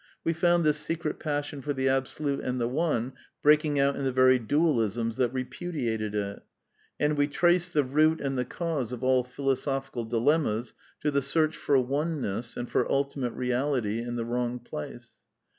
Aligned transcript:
We 0.23 0.33
found 0.33 0.63
this 0.63 0.79
secret 0.79 1.19
passion 1.19 1.61
for 1.61 1.73
the 1.73 1.87
Absolute 1.87 2.39
and 2.39 2.59
the 2.59 2.67
One 2.67 3.13
breaking 3.43 3.77
out 3.77 3.95
in 3.95 4.03
the 4.03 4.11
very 4.11 4.39
Dualisms 4.39 5.15
that 5.17 5.31
repudiated 5.31 6.15
it; 6.15 6.41
and 6.99 7.15
we 7.15 7.27
traced 7.27 7.73
the 7.75 7.83
root 7.83 8.19
and 8.19 8.35
the 8.35 8.43
cause 8.43 8.91
of 8.91 9.03
all 9.03 9.23
philosophical 9.23 10.05
dilemmas 10.05 10.73
to 11.01 11.11
the 11.11 11.21
search 11.21 11.55
for 11.55 11.77
oneness 11.79 12.57
and 12.57 12.67
for 12.67 12.91
ultimate 12.91 13.33
reality 13.33 13.99
in 14.01 14.15
the 14.15 14.25
wrong 14.25 14.57
place. 14.57 15.19